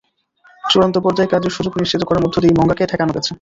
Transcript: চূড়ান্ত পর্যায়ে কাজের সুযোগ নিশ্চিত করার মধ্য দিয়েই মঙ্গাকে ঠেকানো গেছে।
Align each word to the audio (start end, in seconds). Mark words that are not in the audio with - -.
চূড়ান্ত 0.63 0.95
পর্যায়ে 0.97 1.31
কাজের 1.33 1.51
সুযোগ 1.51 1.73
নিশ্চিত 1.75 2.01
করার 2.03 2.23
মধ্য 2.23 2.35
দিয়েই 2.39 2.57
মঙ্গাকে 2.59 2.83
ঠেকানো 2.85 3.11
গেছে। 3.13 3.29